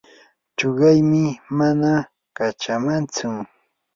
chuqaymi 0.57 1.25
mana 1.57 1.91
kachamantsu. 2.37 3.27